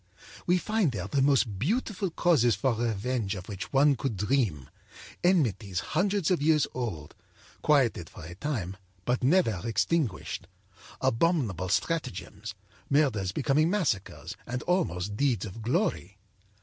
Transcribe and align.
We 0.47 0.57
find 0.57 0.91
there 0.93 1.05
the 1.07 1.21
most 1.21 1.59
beautiful 1.59 2.09
causes 2.09 2.55
for 2.55 2.73
revenge 2.73 3.35
of 3.35 3.47
which 3.47 3.71
one 3.71 3.95
could 3.95 4.17
dream, 4.17 4.67
enmities 5.23 5.79
hundreds 5.93 6.31
of 6.31 6.41
years 6.41 6.65
old, 6.73 7.13
quieted 7.61 8.09
for 8.09 8.25
a 8.25 8.33
time 8.33 8.77
but 9.05 9.23
never 9.23 9.61
extinguished; 9.63 10.47
abominable 11.01 11.69
stratagems, 11.69 12.55
murders 12.89 13.31
becoming 13.31 13.69
massacres 13.69 14.35
and 14.47 14.63
almost 14.63 15.15
deeds 15.17 15.45
of 15.45 15.61
glory. 15.61 16.17